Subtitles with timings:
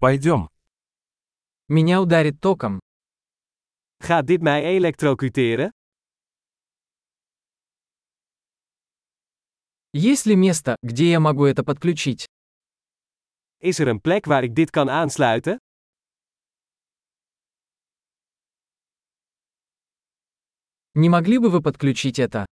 [0.00, 0.48] Пойдем.
[1.66, 2.78] Меня ударит током.
[4.00, 5.72] Gaat dit mij elektrocuteren?
[9.92, 12.26] Есть ли место, где я могу это подключить?
[13.60, 15.58] Is er een plek waar ik dit kan aansluiten?
[20.94, 22.44] Не могли бы вы подключить это?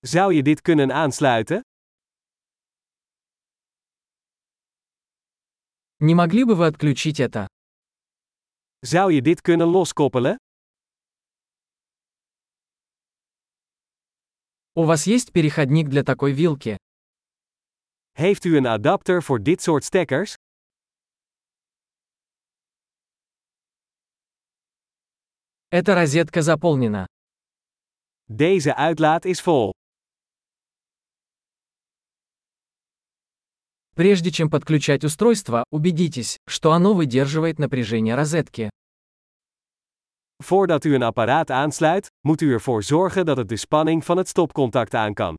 [0.00, 1.60] Zou je dit kunnen aansluiten?
[6.02, 7.46] Не могли бы вы отключить это?
[8.82, 10.38] Zou je dit kunnen loskoppelen?
[14.74, 16.76] У вас есть переходник для такой вилки?
[18.12, 20.34] Heeft u een adapter voor dit soort stekkers?
[25.68, 27.06] Эта розетка заполнена.
[28.24, 29.79] Deze uitlaat is vol.
[34.00, 38.70] Прежде чем подключать устройство, убедитесь, что оно выдерживает напряжение розетки.
[40.38, 44.28] Voordat u een apparaat aansluit, moet u ervoor zorgen dat het de spanning van het
[44.28, 45.36] stopcontact aan kan.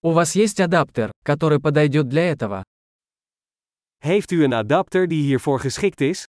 [0.00, 2.62] У вас есть адаптер, который подойдет для этого?
[3.98, 6.24] Heeft u een adapter die hiervoor geschikt is?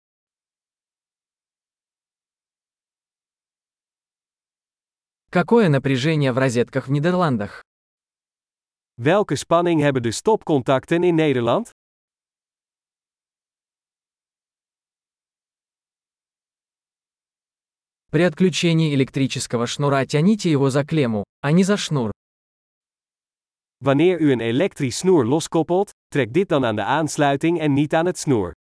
[5.34, 7.64] Какое напряжение в розетках в Нидерландах?
[8.98, 11.72] Welke spanning hebben de stopcontacten in Nederland?
[18.12, 22.12] При отключении электрического шнура тяните его за клемму, а не за шнур.
[23.84, 28.06] Wanneer u een elektrisch snoer loskoppelt, trek dit dan aan de aansluiting en niet aan
[28.06, 28.54] het snoer.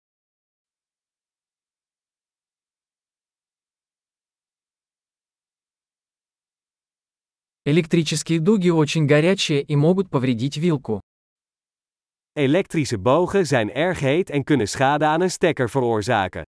[7.65, 10.99] Электрические дуги очень горячие и могут повредить вилку.
[12.35, 16.43] Elektrische bogen zijn erg heet en kunnen schade aan een stekker veroorzaken.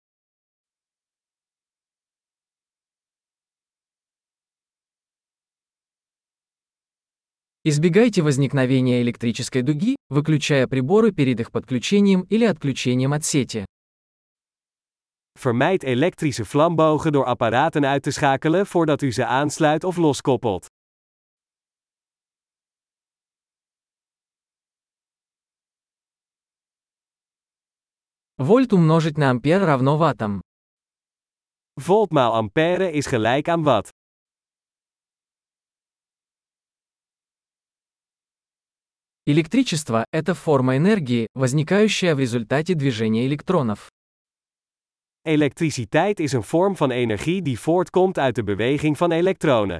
[7.63, 13.66] Избегайте возникновения электрической дуги, выключая приборы перед их подключением или отключением от сети.
[15.40, 20.66] Vermijd elektrische vlambogen door apparaten uit te schakelen voordat u ze aansluit of loskoppelt.
[28.38, 30.41] Вольт умножить на ампер равно ваттам.
[31.79, 33.89] Volt maal ampère is gelijk aan watt.
[39.25, 43.91] Электричество– это форма энергии, возникающая в результате движения электронов.
[45.25, 49.79] Elektriciteit is een vorm van energie die voortkomt uit de beweging van elektronen.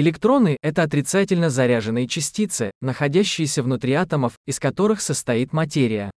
[0.00, 6.12] Электроны– это отрицательно заряженные частицы, находящиеся внутри атомов, из которых состоит материя.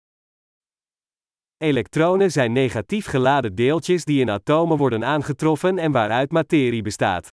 [1.61, 7.29] Elektronen zijn negatief geladen deeltjes die in atomen worden aangetroffen en waaruit materie bestaat.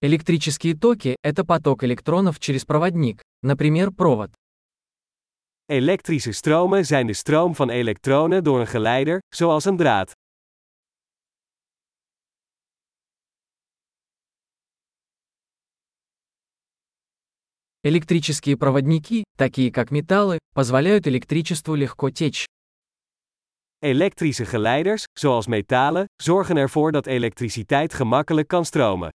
[0.00, 4.30] Электрические токи– это поток электронов через проводник, например, провод.
[5.67, 10.11] Elektrische stromen zijn de stroom van elektronen door een geleider, zoals een draad.
[17.81, 22.45] Электрические проводники, такие как металлы, позволяют электричеству легко течь.
[23.79, 29.09] Elektrische geleiders, zoals metalen, zorgen ervoor dat elektriciteit gemakkelijk kan stromen.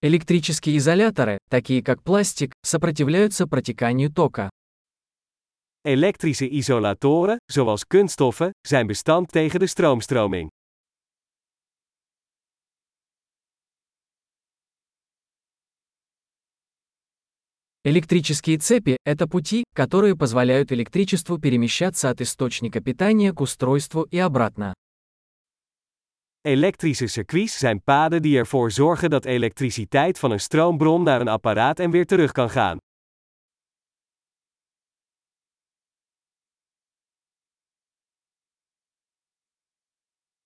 [0.00, 4.48] Электрические изоляторы, такие как пластик, сопротивляются протеканию тока.
[5.84, 10.48] Elektrische isolatoren, zoals kunststoffen, zijn bestand tegen de stroomstroming.
[17.84, 24.74] Электрические цепи– это пути, которые позволяют электричеству перемещаться от источника питания к устройству и обратно.
[26.45, 31.79] Elektrische circuits zijn paden die ervoor zorgen dat elektriciteit van een stroombron naar een apparaat
[31.79, 32.77] en weer terug kan gaan.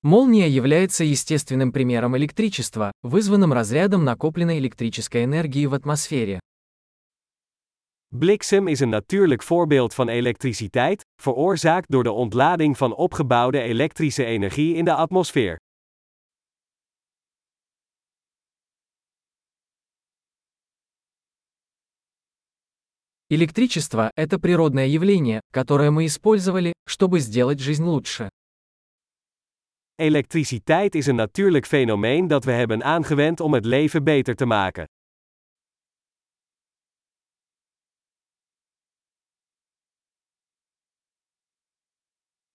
[0.02, 6.40] Молния является естественным примером электричества, вызванным разрядом накопленной электрической энергии в атмосфере.
[8.14, 14.76] Bliksem is een natuurlijk voorbeeld van elektriciteit, veroorzaakt door de ontlading van opgebouwde elektrische energie
[14.76, 15.58] in de atmosfeer.
[23.35, 28.29] Электричество– это природное явление, которое мы использовали, чтобы сделать жизнь лучше.
[29.99, 34.85] Elektriciteit is een natuurlijk fenomeen dat we hebben aangewend om het leven beter te maken.